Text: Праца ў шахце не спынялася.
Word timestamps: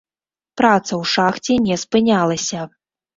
Праца 0.61 0.87
ў 0.87 1.03
шахце 1.15 1.57
не 1.65 1.77
спынялася. 1.83 2.65